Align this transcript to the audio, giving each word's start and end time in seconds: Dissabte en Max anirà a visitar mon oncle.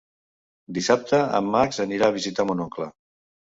Dissabte 0.77 1.19
en 1.41 1.53
Max 1.57 1.81
anirà 1.85 2.09
a 2.11 2.17
visitar 2.19 2.49
mon 2.51 2.67
oncle. 2.69 2.91